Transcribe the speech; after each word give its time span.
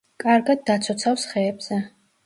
კარგად 0.23 0.63
დაცოცავს 0.71 1.29
ხეებზე. 1.35 1.83